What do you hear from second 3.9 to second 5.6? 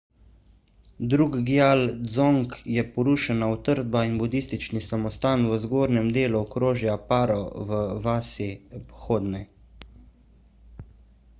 in budistični samostan v